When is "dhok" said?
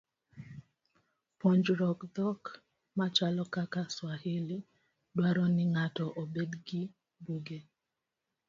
2.15-2.43